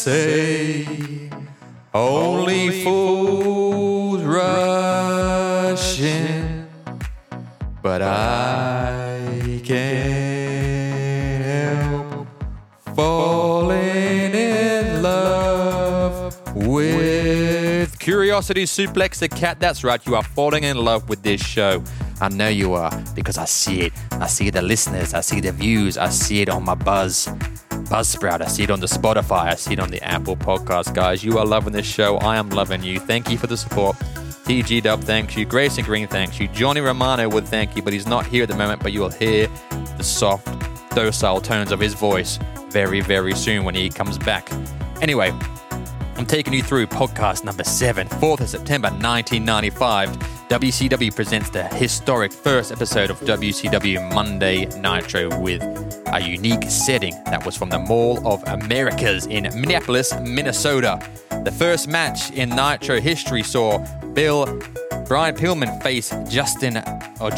say 0.00 1.28
only 1.92 2.82
fools 2.82 4.22
rush 4.22 6.00
in, 6.00 6.66
but 7.82 8.00
I 8.00 9.60
can't 9.62 11.44
help 11.44 12.26
falling 12.96 14.34
in 14.34 15.02
love 15.02 16.34
with 16.56 17.98
Curiosity 17.98 18.64
Suplex 18.64 19.18
the 19.18 19.28
Cat. 19.28 19.60
That's 19.60 19.84
right, 19.84 20.00
you 20.06 20.14
are 20.14 20.22
falling 20.22 20.64
in 20.64 20.78
love 20.78 21.10
with 21.10 21.22
this 21.22 21.42
show. 21.42 21.84
I 22.22 22.30
know 22.30 22.48
you 22.48 22.72
are 22.72 22.90
because 23.14 23.36
I 23.36 23.44
see 23.44 23.82
it. 23.82 23.92
I 24.12 24.28
see 24.28 24.48
the 24.48 24.62
listeners, 24.62 25.12
I 25.12 25.20
see 25.20 25.40
the 25.40 25.52
views, 25.52 25.98
I 25.98 26.08
see 26.08 26.40
it 26.40 26.48
on 26.48 26.64
my 26.64 26.74
buzz. 26.74 27.28
Buzzsprout. 27.90 28.40
I 28.40 28.46
see 28.46 28.62
it 28.62 28.70
on 28.70 28.78
the 28.78 28.86
Spotify. 28.86 29.46
I 29.46 29.56
see 29.56 29.72
it 29.72 29.80
on 29.80 29.90
the 29.90 30.00
Apple 30.04 30.36
Podcast, 30.36 30.94
guys. 30.94 31.24
You 31.24 31.38
are 31.38 31.44
loving 31.44 31.72
this 31.72 31.86
show. 31.86 32.18
I 32.18 32.36
am 32.36 32.48
loving 32.50 32.84
you. 32.84 33.00
Thank 33.00 33.28
you 33.28 33.36
for 33.36 33.48
the 33.48 33.56
support. 33.56 33.96
TG 34.46 34.84
Dub 34.84 35.00
thanks 35.02 35.36
you. 35.36 35.44
Grayson 35.44 35.84
Green 35.84 36.06
thanks 36.06 36.38
you. 36.38 36.46
Johnny 36.48 36.80
Romano 36.80 37.28
would 37.28 37.48
thank 37.48 37.74
you, 37.74 37.82
but 37.82 37.92
he's 37.92 38.06
not 38.06 38.24
here 38.24 38.44
at 38.44 38.48
the 38.48 38.54
moment. 38.54 38.80
But 38.80 38.92
you 38.92 39.00
will 39.00 39.10
hear 39.10 39.48
the 39.96 40.04
soft, 40.04 40.46
docile 40.94 41.40
tones 41.40 41.72
of 41.72 41.80
his 41.80 41.94
voice 41.94 42.38
very, 42.70 43.00
very 43.00 43.34
soon 43.34 43.64
when 43.64 43.74
he 43.74 43.90
comes 43.90 44.18
back. 44.18 44.48
Anyway, 45.02 45.32
I'm 46.16 46.26
taking 46.26 46.52
you 46.52 46.62
through 46.62 46.86
podcast 46.86 47.42
number 47.42 47.64
seven, 47.64 48.06
4th 48.06 48.40
of 48.40 48.48
September 48.48 48.88
1995. 48.90 50.39
WCW 50.50 51.14
presents 51.14 51.48
the 51.50 51.62
historic 51.62 52.32
first 52.32 52.72
episode 52.72 53.08
of 53.08 53.20
WCW 53.20 54.12
Monday 54.12 54.66
Nitro 54.80 55.38
with 55.38 55.62
a 56.08 56.20
unique 56.20 56.64
setting 56.64 57.14
that 57.26 57.46
was 57.46 57.56
from 57.56 57.70
the 57.70 57.78
Mall 57.78 58.26
of 58.26 58.42
Americas 58.48 59.26
in 59.26 59.44
Minneapolis, 59.54 60.12
Minnesota. 60.18 60.98
The 61.44 61.52
first 61.52 61.86
match 61.86 62.32
in 62.32 62.48
Nitro 62.48 63.00
history 63.00 63.44
saw 63.44 63.78
Bill 64.12 64.44
Brian 65.06 65.36
Pillman 65.36 65.80
face 65.84 66.10
Jushin 66.10 66.82
or 67.20 67.30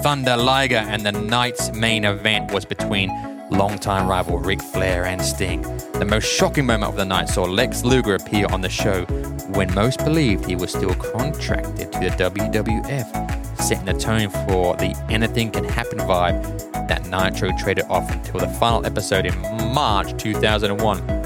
Thunder 0.00 0.36
Liger, 0.36 0.76
and 0.76 1.04
the 1.04 1.10
night's 1.10 1.72
main 1.72 2.04
event 2.04 2.52
was 2.52 2.64
between 2.64 3.10
longtime 3.50 4.06
rival 4.06 4.38
Ric 4.38 4.62
Flair 4.62 5.06
and 5.06 5.20
Sting. 5.20 5.62
The 5.94 6.06
most 6.08 6.26
shocking 6.26 6.66
moment 6.66 6.92
of 6.92 6.96
the 6.96 7.04
night 7.04 7.28
saw 7.30 7.42
Lex 7.42 7.82
Luger 7.82 8.14
appear 8.14 8.46
on 8.52 8.60
the 8.60 8.68
show 8.68 9.04
when 9.48 9.72
most 9.74 9.98
believed 10.04 10.44
he 10.44 10.56
was 10.56 10.70
still 10.70 10.94
contracted 10.94 11.92
to 11.92 11.98
the 11.98 12.10
WWF, 12.10 13.58
setting 13.58 13.86
the 13.86 13.94
tone 13.94 14.30
for 14.30 14.76
the 14.76 14.94
anything 15.08 15.50
can 15.50 15.64
happen 15.64 15.98
vibe 15.98 16.42
that 16.88 17.06
Nitro 17.06 17.50
traded 17.58 17.84
off 17.88 18.10
until 18.10 18.40
the 18.40 18.48
final 18.48 18.84
episode 18.86 19.26
in 19.26 19.34
March 19.74 20.16
2001 20.22 21.18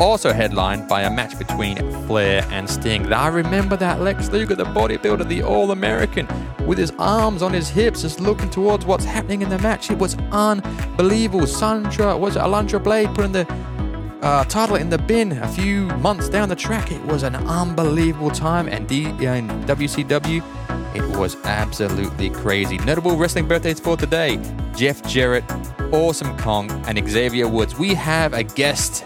also 0.00 0.32
headlined 0.32 0.88
by 0.88 1.02
a 1.02 1.10
match 1.10 1.38
between 1.38 1.76
Flair 2.06 2.46
and 2.50 2.68
Sting. 2.68 3.12
I 3.12 3.28
remember 3.28 3.76
that 3.76 4.00
Lex 4.00 4.30
Luger, 4.30 4.54
the 4.54 4.64
bodybuilder, 4.64 5.26
the 5.28 5.42
All 5.42 5.70
American, 5.72 6.28
with 6.66 6.78
his 6.78 6.92
arms 6.98 7.42
on 7.42 7.52
his 7.52 7.68
hips, 7.68 8.02
just 8.02 8.20
looking 8.20 8.50
towards 8.50 8.84
what's 8.86 9.04
happening 9.04 9.42
in 9.42 9.48
the 9.48 9.58
match. 9.58 9.90
It 9.90 9.98
was 9.98 10.16
unbelievable. 10.30 11.46
Sandra, 11.46 12.16
was 12.16 12.36
it 12.36 12.40
Alundra 12.40 12.82
Blayze 12.82 13.12
putting 13.14 13.32
the 13.32 13.44
uh, 14.22 14.44
title 14.44 14.76
in 14.76 14.88
the 14.90 14.98
bin 14.98 15.32
a 15.32 15.48
few 15.48 15.86
months 15.98 16.28
down 16.28 16.48
the 16.48 16.56
track? 16.56 16.90
It 16.90 17.04
was 17.04 17.22
an 17.22 17.36
unbelievable 17.36 18.30
time, 18.30 18.68
and 18.68 18.86
D- 18.88 19.04
in 19.04 19.48
WCW, 19.66 20.42
it 20.94 21.16
was 21.16 21.36
absolutely 21.44 22.30
crazy. 22.30 22.78
Notable 22.78 23.16
wrestling 23.16 23.46
birthdays 23.46 23.80
for 23.80 23.96
today 23.96 24.38
Jeff 24.76 25.02
Jarrett, 25.06 25.44
Awesome 25.92 26.36
Kong, 26.38 26.70
and 26.86 27.08
Xavier 27.08 27.48
Woods. 27.48 27.78
We 27.78 27.94
have 27.94 28.32
a 28.32 28.42
guest 28.42 29.04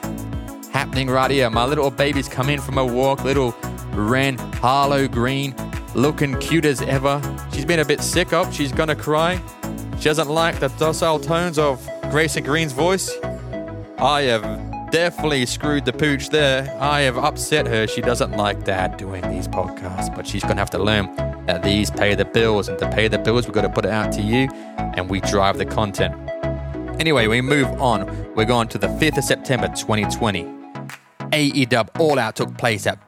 happening 0.73 1.09
right 1.09 1.31
here. 1.31 1.51
My 1.51 1.65
little 1.65 1.91
baby's 1.91 2.29
come 2.29 2.49
in 2.49 2.61
from 2.61 2.79
a 2.79 2.85
walk, 2.85 3.25
little 3.25 3.55
Ren 3.93 4.39
Harlow 4.55 5.09
Green, 5.09 5.55
looking 5.95 6.39
cute 6.39 6.65
as 6.65 6.81
ever. 6.83 7.21
She's 7.53 7.65
been 7.67 7.81
a 7.81 7.85
bit 7.85 8.01
sick 8.01 8.33
up, 8.33 8.53
she's 8.53 8.73
gonna 8.73 8.97
cry. 8.97 9.41
She 9.99 10.05
doesn't 10.05 10.29
like 10.29 10.59
the 10.59 10.69
docile 10.69 11.21
tones 11.21 11.59
of 11.59 11.87
Gracie 12.11 12.41
Green's 12.41 12.73
voice. 12.73 13.13
I 13.99 14.23
have 14.23 14.72
definitely 14.93 15.47
screwed 15.47 15.85
the 15.87 15.93
pooch 15.93 16.29
there. 16.29 16.77
I 16.79 17.01
have 17.01 17.19
upset 17.19 17.67
her. 17.67 17.87
She 17.87 18.03
doesn't 18.03 18.33
like 18.33 18.65
dad 18.65 18.99
doing 18.99 19.29
these 19.31 19.49
podcasts, 19.49 20.15
but 20.15 20.27
she's 20.27 20.43
gonna 20.43 20.61
have 20.61 20.71
to 20.71 20.79
learn 20.79 21.07
that 21.47 21.63
these 21.63 21.91
pay 21.91 22.15
the 22.15 22.25
bills, 22.25 22.69
and 22.69 22.79
to 22.79 22.89
pay 22.91 23.09
the 23.09 23.19
bills, 23.19 23.47
we've 23.47 23.55
got 23.55 23.63
to 23.63 23.69
put 23.69 23.85
it 23.85 23.91
out 23.91 24.13
to 24.13 24.23
you, 24.23 24.49
and 24.97 25.11
we 25.11 25.21
drive 25.23 25.59
the 25.59 25.65
content. 25.65 26.15
Anyway, 27.01 27.27
we 27.27 27.41
move 27.41 27.67
on. 27.81 28.07
We're 28.37 28.45
going 28.45 28.69
to 28.69 28.79
the 28.79 28.87
5th 28.87 29.19
of 29.19 29.25
September 29.25 29.67
2020. 29.69 30.45
AEW 31.33 31.89
All 31.99 32.19
Out 32.19 32.37
took 32.37 32.57
place 32.57 32.87
at 32.87 32.99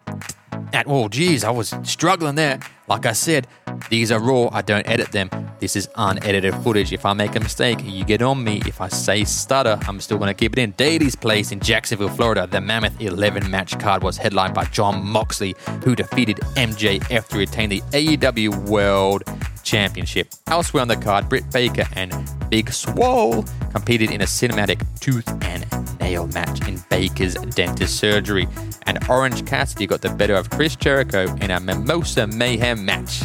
at 0.73 0.87
oh 0.89 1.09
geez, 1.09 1.45
I 1.45 1.51
was 1.51 1.75
struggling 1.85 2.35
there. 2.35 2.59
Like 2.89 3.07
I 3.07 3.13
said, 3.13 3.47
these 3.91 4.11
are 4.11 4.19
raw. 4.19 4.49
I 4.51 4.63
don't 4.63 4.89
edit 4.89 5.13
them. 5.13 5.31
This 5.65 5.77
is 5.77 5.89
unedited 5.97 6.55
footage. 6.57 6.93
If 6.93 7.07
I 7.07 7.15
make 7.15 7.37
a 7.37 7.41
mistake, 7.41 7.79
you 7.83 8.05
get 8.05 8.21
on 8.21 8.45
me. 8.45 8.61
If 8.67 8.83
I 8.83 8.89
say 8.89 9.25
stutter, 9.25 9.79
I'm 9.89 9.99
still 9.99 10.19
going 10.19 10.29
to 10.29 10.35
keep 10.35 10.53
it 10.53 10.59
in. 10.59 10.73
Daily's 10.73 11.17
place 11.17 11.53
in 11.53 11.61
Jacksonville, 11.61 12.11
Florida. 12.11 12.47
The 12.47 12.61
Mammoth 12.61 13.01
11 13.01 13.51
match 13.51 13.79
card 13.79 14.03
was 14.03 14.19
headlined 14.19 14.53
by 14.53 14.67
Jon 14.67 15.03
Moxley, 15.03 15.55
who 15.83 15.97
defeated 15.97 16.37
MJF 16.57 17.29
to 17.29 17.39
retain 17.39 17.71
the 17.71 17.81
AEW 17.93 18.69
World 18.69 19.25
Championship. 19.63 20.35
Elsewhere 20.49 20.83
on 20.83 20.89
the 20.89 20.99
card, 20.99 21.31
Britt 21.31 21.51
Baker 21.51 21.87
and 21.95 22.13
Big 22.51 22.71
Swole 22.71 23.43
competed 23.73 24.11
in 24.11 24.21
a 24.21 24.27
cinematic 24.27 24.83
tooth 25.01 25.27
and 25.47 25.65
nail 25.99 26.27
match 26.27 26.69
in 26.69 26.79
Baker's 26.91 27.37
dentist 27.37 27.97
surgery. 27.97 28.47
And 28.83 28.99
Orange 29.09 29.47
Cassidy 29.47 29.87
got 29.87 30.03
the 30.03 30.11
better 30.11 30.35
of 30.35 30.51
Chris 30.51 30.77
Jericho 30.77 31.35
in 31.37 31.51
a 31.51 31.59
Mimosa 31.59 32.27
Mayhem 32.27 32.85
match. 32.85 33.23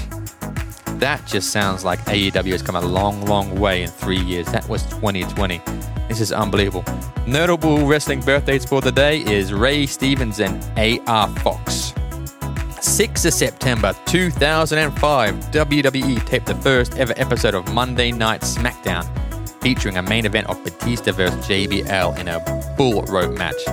That 0.99 1.25
just 1.25 1.51
sounds 1.51 1.85
like 1.85 1.99
AEW 2.07 2.51
has 2.51 2.61
come 2.61 2.75
a 2.75 2.81
long, 2.81 3.25
long 3.25 3.57
way 3.57 3.83
in 3.83 3.89
three 3.89 4.19
years. 4.19 4.47
That 4.47 4.67
was 4.67 4.83
2020. 4.87 5.61
This 6.09 6.19
is 6.19 6.33
unbelievable. 6.33 6.83
Notable 7.25 7.87
wrestling 7.87 8.19
birthdays 8.19 8.65
for 8.65 8.81
the 8.81 8.91
day 8.91 9.19
is 9.19 9.53
Ray 9.53 9.85
Stevens 9.85 10.41
and 10.41 10.61
AR 10.77 11.29
Fox. 11.39 11.93
6th 12.81 13.25
of 13.25 13.33
September 13.33 13.95
2005, 14.07 15.35
WWE 15.35 16.25
taped 16.25 16.47
the 16.47 16.55
first 16.55 16.97
ever 16.97 17.13
episode 17.15 17.53
of 17.53 17.73
Monday 17.73 18.11
Night 18.11 18.41
SmackDown, 18.41 19.07
featuring 19.61 19.95
a 19.95 20.03
main 20.03 20.25
event 20.25 20.47
of 20.47 20.61
Batista 20.65 21.13
vs. 21.13 21.47
JBL 21.47 22.19
in 22.19 22.27
a 22.27 22.75
bull 22.75 23.03
rope 23.03 23.37
match. 23.37 23.63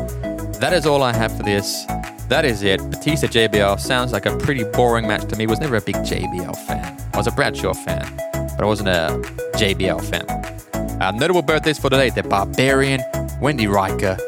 That 0.60 0.72
is 0.72 0.86
all 0.86 1.02
I 1.02 1.12
have 1.12 1.36
for 1.36 1.42
this. 1.42 1.86
That 2.28 2.44
is 2.44 2.62
it. 2.62 2.78
Batista 2.88 3.26
JBL 3.26 3.80
sounds 3.80 4.12
like 4.12 4.26
a 4.26 4.36
pretty 4.36 4.62
boring 4.62 5.08
match 5.08 5.28
to 5.28 5.36
me. 5.36 5.48
Was 5.48 5.58
never 5.58 5.74
a 5.74 5.80
big 5.80 5.96
JBL 5.96 6.56
fan. 6.68 6.95
I 7.16 7.18
was 7.18 7.26
a 7.28 7.32
Bradshaw 7.32 7.72
fan, 7.72 8.06
but 8.34 8.60
I 8.60 8.66
wasn't 8.66 8.90
a 8.90 9.08
JBL 9.56 10.04
fan. 10.04 11.00
Uh, 11.00 11.12
notable 11.12 11.40
birthdays 11.40 11.78
for 11.78 11.88
today: 11.88 12.10
The 12.10 12.22
Barbarian, 12.22 13.00
Wendi 13.40 13.66
Richter, 13.72 14.18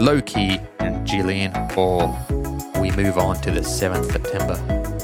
Loki, 0.00 0.60
and 0.80 1.06
Jillian 1.06 1.52
Hall 1.70 2.18
we 2.80 2.90
move 2.90 3.16
on 3.16 3.36
to 3.42 3.52
the 3.52 3.60
7th 3.60 4.10
September 4.10 4.56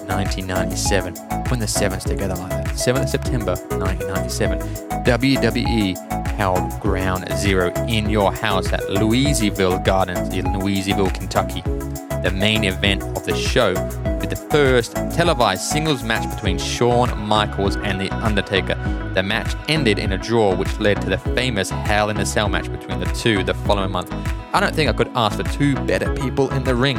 1997. 0.08 1.14
When 1.48 1.60
the 1.60 1.66
7's 1.66 2.02
together 2.02 2.34
like 2.34 2.50
that. 2.50 2.66
7th 2.74 3.08
September 3.08 3.54
1997. 3.78 4.58
WWE 5.04 6.26
held 6.26 6.80
Ground 6.80 7.32
Zero 7.36 7.72
in 7.86 8.10
your 8.10 8.32
house 8.32 8.72
at 8.72 8.90
Louisville 8.90 9.78
Gardens 9.78 10.34
in 10.34 10.58
Louisville, 10.58 11.10
Kentucky. 11.10 11.60
The 11.60 12.32
main 12.34 12.64
event 12.64 13.04
of 13.04 13.24
the 13.24 13.36
show 13.36 13.74
with 14.20 14.30
the 14.30 14.36
first 14.36 14.94
televised 15.12 15.62
singles 15.62 16.02
match 16.02 16.28
between 16.34 16.58
Shawn 16.58 17.16
Michaels 17.26 17.76
and 17.76 18.00
The 18.00 18.10
Undertaker. 18.10 18.74
The 19.14 19.22
match 19.22 19.54
ended 19.68 19.98
in 19.98 20.12
a 20.12 20.18
draw, 20.18 20.54
which 20.54 20.78
led 20.78 21.00
to 21.02 21.08
the 21.08 21.18
famous 21.18 21.70
Hell 21.70 22.10
in 22.10 22.18
a 22.18 22.26
Cell 22.26 22.48
match 22.48 22.70
between 22.70 23.00
the 23.00 23.06
two 23.06 23.42
the 23.42 23.54
following 23.54 23.90
month. 23.90 24.12
I 24.52 24.60
don't 24.60 24.74
think 24.74 24.90
I 24.90 24.92
could 24.92 25.10
ask 25.14 25.36
for 25.36 25.44
two 25.44 25.74
better 25.86 26.14
people 26.14 26.50
in 26.52 26.64
the 26.64 26.74
ring. 26.74 26.96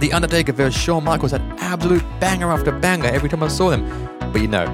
The 0.00 0.12
Undertaker 0.12 0.52
versus 0.52 0.80
Shawn 0.80 1.04
Michaels 1.04 1.32
had 1.32 1.42
absolute 1.58 2.04
banger 2.20 2.50
after 2.52 2.70
banger 2.70 3.08
every 3.08 3.28
time 3.28 3.42
I 3.42 3.48
saw 3.48 3.70
them. 3.70 4.08
But 4.32 4.40
you 4.40 4.48
know, 4.48 4.66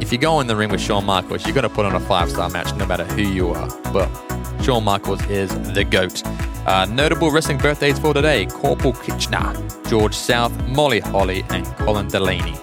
if 0.00 0.10
you 0.10 0.18
go 0.18 0.40
in 0.40 0.46
the 0.46 0.56
ring 0.56 0.70
with 0.70 0.80
Shawn 0.80 1.04
Michaels, 1.04 1.44
you're 1.44 1.54
going 1.54 1.62
to 1.62 1.68
put 1.68 1.86
on 1.86 1.94
a 1.94 2.00
five 2.00 2.30
star 2.30 2.48
match 2.48 2.74
no 2.74 2.86
matter 2.86 3.04
who 3.04 3.22
you 3.22 3.50
are. 3.50 3.68
But 3.92 4.08
Shawn 4.62 4.84
Michaels 4.84 5.24
is 5.26 5.50
the 5.72 5.84
GOAT. 5.84 6.22
Uh, 6.64 6.86
notable 6.88 7.32
wrestling 7.32 7.58
birthdays 7.58 7.98
for 7.98 8.14
today 8.14 8.46
Corporal 8.46 8.92
Kirchner, 8.92 9.52
George 9.88 10.14
South, 10.14 10.52
Molly 10.68 11.00
Holly, 11.00 11.44
and 11.50 11.66
Colin 11.78 12.06
Delaney. 12.06 12.54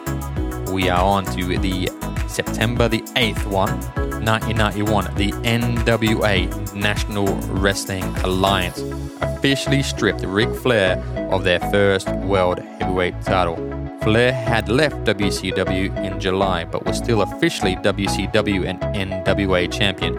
We 0.72 0.90
are 0.90 1.04
on 1.04 1.25
to 1.36 1.57
the 1.57 1.90
September 2.30 2.88
the 2.88 3.01
8th 3.18 3.46
one, 3.48 3.78
1991. 4.24 5.13
The 5.16 5.31
NWA 5.31 6.74
National 6.74 7.28
Wrestling 7.60 8.06
Alliance 8.24 8.80
officially 9.19 9.84
stripped 9.84 10.22
Ric 10.22 10.56
Flair 10.56 10.98
of 11.30 11.44
their 11.44 11.60
first 11.60 12.07
World 12.10 12.60
Heavyweight 12.60 13.22
title. 13.24 13.57
Flair 14.02 14.31
had 14.31 14.69
left 14.69 14.95
WCW 15.04 15.94
in 16.06 16.22
July 16.22 16.63
but 16.63 16.86
was 16.86 16.98
still 16.98 17.22
officially 17.22 17.75
WCW 17.75 18.66
and 18.66 18.80
NWA 18.80 19.69
champion. 19.69 20.16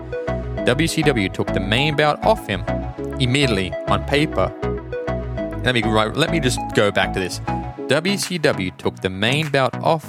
WCW 0.67 1.33
took 1.33 1.47
the 1.55 1.61
main 1.61 1.97
belt 1.97 2.23
off 2.23 2.47
him 2.47 2.63
immediately 3.21 3.73
on 3.89 4.05
paper. 4.05 4.53
let 5.65 5.75
me 5.75 5.83
let 5.83 6.31
me 6.31 6.41
just 6.41 6.59
go 6.75 6.91
back 6.91 7.13
to 7.13 7.21
this. 7.21 7.41
WCW 7.89 8.77
took 8.77 8.97
the 9.01 9.11
main 9.11 9.49
belt 9.51 9.75
off 9.77 10.07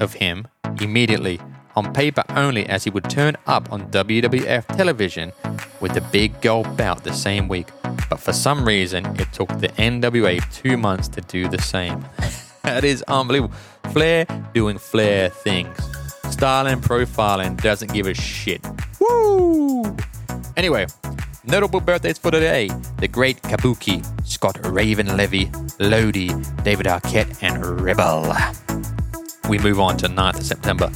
of 0.00 0.14
him 0.14 0.46
immediately 0.80 1.40
on 1.74 1.92
paper 1.92 2.22
only 2.30 2.66
as 2.66 2.84
he 2.84 2.90
would 2.90 3.08
turn 3.10 3.36
up 3.46 3.70
on 3.70 3.90
WWF 3.90 4.66
television 4.76 5.32
with 5.80 5.92
the 5.92 6.00
big 6.00 6.40
gold 6.40 6.74
belt 6.76 7.04
the 7.04 7.12
same 7.12 7.48
week. 7.48 7.68
But 8.08 8.18
for 8.18 8.32
some 8.32 8.64
reason, 8.64 9.04
it 9.20 9.32
took 9.32 9.48
the 9.60 9.68
NWA 9.76 10.40
two 10.52 10.76
months 10.76 11.08
to 11.08 11.20
do 11.20 11.48
the 11.48 11.60
same. 11.60 12.04
that 12.62 12.84
is 12.84 13.02
unbelievable. 13.08 13.54
Flair 13.92 14.26
doing 14.54 14.78
Flair 14.78 15.28
things. 15.28 15.76
Styling, 16.30 16.80
profiling, 16.80 17.60
doesn't 17.60 17.92
give 17.92 18.06
a 18.06 18.14
shit. 18.14 18.64
Woo! 19.00 19.96
Anyway, 20.56 20.86
notable 21.46 21.80
birthdays 21.80 22.18
for 22.18 22.30
today 22.30 22.68
the 22.98 23.08
great 23.08 23.40
Kabuki, 23.42 24.04
Scott 24.26 24.58
Raven 24.66 25.16
Levy, 25.16 25.50
Lodi, 25.78 26.28
David 26.62 26.86
Arquette, 26.86 27.42
and 27.42 27.64
Rebel. 27.80 28.34
We 29.48 29.58
move 29.58 29.78
on 29.78 29.96
to 29.98 30.08
9th 30.08 30.38
of 30.38 30.44
September 30.44 30.86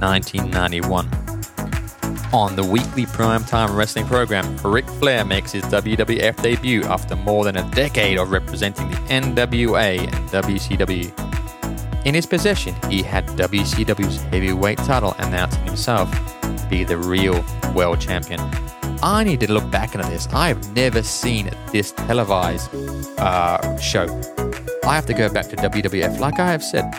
1991. 0.00 1.08
On 2.32 2.54
the 2.54 2.62
weekly 2.62 3.06
primetime 3.06 3.76
wrestling 3.76 4.06
program, 4.06 4.56
Ric 4.64 4.86
Flair 4.86 5.24
makes 5.24 5.52
his 5.52 5.64
WWF 5.64 6.40
debut 6.40 6.84
after 6.84 7.16
more 7.16 7.44
than 7.44 7.56
a 7.56 7.70
decade 7.72 8.18
of 8.18 8.30
representing 8.30 8.88
the 8.88 8.96
NWA 8.96 9.98
and 9.98 10.30
WCW. 10.30 12.06
In 12.06 12.14
his 12.14 12.24
possession, 12.24 12.74
he 12.88 13.02
had 13.02 13.26
WCW's 13.30 14.22
heavyweight 14.22 14.78
title, 14.78 15.14
announcing 15.18 15.62
himself 15.64 16.10
to 16.40 16.66
be 16.70 16.84
the 16.84 16.96
real 16.96 17.44
world 17.74 18.00
champion. 18.00 18.40
I 19.02 19.24
need 19.24 19.40
to 19.40 19.52
look 19.52 19.70
back 19.70 19.94
into 19.94 20.06
this. 20.08 20.28
I 20.32 20.48
have 20.48 20.74
never 20.74 21.02
seen 21.02 21.50
this 21.72 21.92
televised 21.92 22.74
uh, 23.18 23.78
show. 23.78 24.06
I 24.84 24.94
have 24.94 25.06
to 25.06 25.14
go 25.14 25.32
back 25.32 25.46
to 25.48 25.56
WWF, 25.56 26.18
like 26.18 26.38
I 26.38 26.50
have 26.50 26.62
said. 26.62 26.90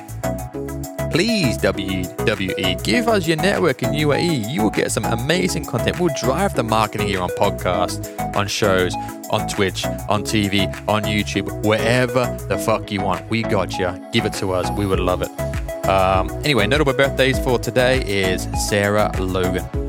Please, 1.11 1.57
WWE, 1.57 2.83
give 2.83 3.09
us 3.09 3.27
your 3.27 3.35
network 3.35 3.83
in 3.83 3.89
UAE. 3.89 4.49
You 4.49 4.63
will 4.63 4.69
get 4.69 4.91
some 4.91 5.03
amazing 5.03 5.65
content. 5.65 5.99
We'll 5.99 6.13
drive 6.21 6.55
the 6.55 6.63
marketing 6.63 7.07
here 7.07 7.21
on 7.21 7.29
podcasts, 7.31 8.17
on 8.35 8.47
shows, 8.47 8.95
on 9.29 9.47
Twitch, 9.49 9.85
on 10.07 10.23
TV, 10.23 10.67
on 10.87 11.03
YouTube, 11.03 11.65
wherever 11.65 12.25
the 12.47 12.57
fuck 12.57 12.91
you 12.91 13.01
want. 13.01 13.29
We 13.29 13.43
got 13.43 13.77
you. 13.77 13.93
Give 14.13 14.25
it 14.25 14.33
to 14.35 14.53
us. 14.53 14.71
We 14.77 14.85
would 14.85 15.01
love 15.01 15.21
it. 15.21 15.29
Um, 15.87 16.29
anyway, 16.45 16.65
notable 16.65 16.93
birthdays 16.93 17.37
for 17.39 17.59
today 17.59 18.01
is 18.05 18.47
Sarah 18.69 19.11
Logan. 19.19 19.80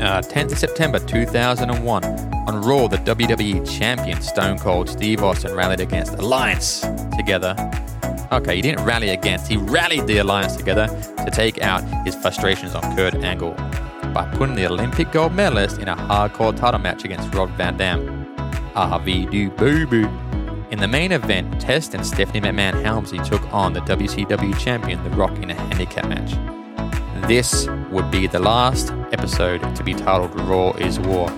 Uh, 0.00 0.22
10th 0.22 0.56
September 0.56 0.98
2001. 0.98 2.04
On 2.04 2.62
Raw, 2.62 2.88
the 2.88 2.96
WWE 2.98 3.70
champion 3.70 4.20
Stone 4.22 4.58
Cold 4.58 4.88
Steve 4.88 5.22
Austin 5.22 5.54
rallied 5.54 5.80
against 5.80 6.14
Alliance 6.14 6.86
together 7.16 7.54
Okay, 8.32 8.54
he 8.54 8.62
didn't 8.62 8.84
rally 8.84 9.08
against, 9.08 9.48
he 9.48 9.56
rallied 9.56 10.06
the 10.06 10.18
alliance 10.18 10.54
together 10.54 10.86
to 10.86 11.30
take 11.32 11.62
out 11.62 11.82
his 12.04 12.14
frustrations 12.14 12.76
on 12.76 12.96
Kurt 12.96 13.16
Angle 13.16 13.54
by 14.14 14.30
putting 14.36 14.54
the 14.54 14.66
Olympic 14.66 15.10
gold 15.10 15.34
medalist 15.34 15.78
in 15.78 15.88
a 15.88 15.96
hardcore 15.96 16.56
title 16.56 16.78
match 16.78 17.04
against 17.04 17.34
Rob 17.34 17.50
Van 17.56 17.76
Dam. 17.76 18.24
RVD 18.76 19.56
baby. 19.56 20.08
In 20.70 20.78
the 20.78 20.86
main 20.86 21.10
event, 21.10 21.60
Test 21.60 21.92
and 21.92 22.06
Stephanie 22.06 22.40
McMahon 22.40 22.80
Helmsley 22.84 23.18
took 23.18 23.42
on 23.52 23.72
the 23.72 23.80
WCW 23.80 24.56
champion 24.60 25.02
The 25.02 25.10
Rock 25.10 25.36
in 25.38 25.50
a 25.50 25.54
handicap 25.54 26.08
match. 26.08 26.36
This 27.26 27.66
would 27.90 28.12
be 28.12 28.28
the 28.28 28.38
last 28.38 28.92
episode 29.12 29.74
to 29.76 29.84
be 29.84 29.94
titled 29.94 30.34
Raw 30.40 30.72
is 30.72 30.98
War. 31.00 31.30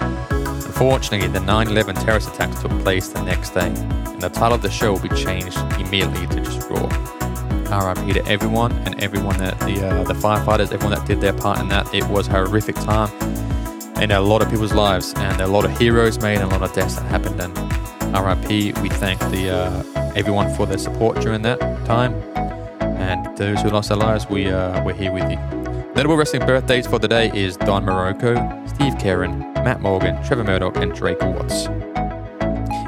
Unfortunately, 0.00 1.28
the 1.28 1.40
9 1.40 1.68
11 1.68 1.96
terrorist 1.96 2.28
attacks 2.28 2.62
took 2.62 2.70
place 2.82 3.08
the 3.08 3.22
next 3.22 3.50
day, 3.50 3.66
and 3.66 4.20
the 4.22 4.28
title 4.28 4.54
of 4.54 4.62
the 4.62 4.70
show 4.70 4.92
will 4.92 5.00
be 5.00 5.08
changed 5.10 5.58
immediately 5.78 6.26
to 6.28 6.40
just 6.40 6.68
Raw. 6.70 6.88
RIP 7.70 8.14
to 8.14 8.26
everyone 8.26 8.72
and 8.86 9.02
everyone 9.02 9.36
that 9.38 9.58
the 9.60 9.86
uh, 9.86 10.04
the 10.04 10.14
firefighters, 10.14 10.72
everyone 10.72 10.96
that 10.98 11.06
did 11.06 11.20
their 11.20 11.34
part 11.34 11.58
in 11.58 11.68
that. 11.68 11.92
It 11.94 12.04
was 12.08 12.28
a 12.28 12.30
horrific 12.30 12.76
time 12.76 13.10
in 14.00 14.12
a 14.12 14.20
lot 14.20 14.40
of 14.40 14.48
people's 14.48 14.72
lives, 14.72 15.12
and 15.16 15.40
a 15.40 15.46
lot 15.46 15.64
of 15.64 15.76
heroes 15.78 16.20
made, 16.20 16.38
and 16.38 16.44
a 16.44 16.58
lot 16.58 16.62
of 16.62 16.72
deaths 16.72 16.96
that 16.96 17.04
happened. 17.06 17.40
And 17.40 18.14
RIP, 18.14 18.78
we 18.78 18.88
thank 18.88 19.20
the 19.30 19.50
uh, 19.50 20.12
everyone 20.16 20.54
for 20.54 20.66
their 20.66 20.78
support 20.78 21.20
during 21.20 21.42
that 21.42 21.60
time, 21.84 22.14
and 22.80 23.36
those 23.36 23.60
who 23.60 23.68
lost 23.70 23.88
their 23.88 23.98
lives, 23.98 24.28
we 24.28 24.48
uh, 24.48 24.82
we're 24.84 24.94
here 24.94 25.12
with 25.12 25.30
you. 25.30 25.67
Notable 25.98 26.16
wrestling 26.16 26.46
birthdays 26.46 26.86
for 26.86 27.00
the 27.00 27.08
day 27.08 27.28
is 27.34 27.56
Don 27.56 27.84
Muraco, 27.84 28.68
Steve 28.68 28.94
Keirn, 28.98 29.52
Matt 29.64 29.80
Morgan, 29.80 30.14
Trevor 30.24 30.44
Murdoch, 30.44 30.76
and 30.76 30.94
Drake 30.94 31.18
Wuertz. 31.18 31.66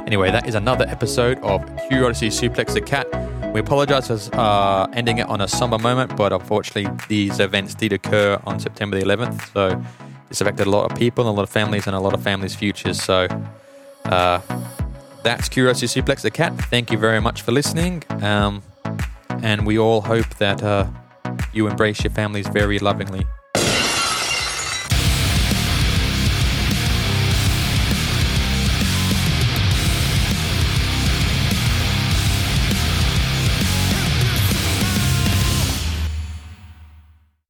Anyway, 0.07 0.31
that 0.31 0.47
is 0.47 0.55
another 0.55 0.87
episode 0.87 1.37
of 1.41 1.61
Curiosity 1.89 2.29
Suplex 2.29 2.73
the 2.73 2.81
Cat. 2.81 3.09
We 3.53 3.59
apologize 3.59 4.07
for 4.07 4.37
uh, 4.37 4.87
ending 4.93 5.19
it 5.19 5.27
on 5.27 5.41
a 5.41 5.49
somber 5.49 5.77
moment, 5.77 6.17
but 6.17 6.33
unfortunately, 6.33 6.89
these 7.09 7.41
events 7.41 7.75
did 7.75 7.93
occur 7.93 8.41
on 8.47 8.61
September 8.61 8.97
the 8.97 9.05
11th. 9.05 9.55
So 9.55 9.85
this 10.29 10.41
affected 10.41 10.69
a 10.69 10.71
lot 10.71 10.89
of 10.89 10.97
people, 10.97 11.29
a 11.29 11.33
lot 11.33 11.43
of 11.43 11.51
families, 11.51 11.89
and 11.89 11.97
a 11.97 12.01
lot 12.01 12.15
of 12.15 12.23
families' 12.23 12.55
futures. 12.55 13.03
So 13.03 13.27
uh, 14.05 14.41
that's 15.25 15.49
Curiosity 15.49 16.01
Suplex 16.01 16.21
the 16.21 16.31
Cat. 16.31 16.57
Thank 16.57 16.93
you 16.93 16.97
very 16.97 17.21
much 17.21 17.43
for 17.43 17.51
listening. 17.51 18.05
Um, 18.21 18.63
and 19.43 19.67
we 19.67 19.81
all 19.81 20.03
hope 20.03 20.29
that 20.37 20.63
uh, 20.63 20.87
you 21.53 21.67
embrace 21.67 22.03
your 22.05 22.13
families 22.13 22.47
very 22.49 22.79
lovingly 22.79 23.27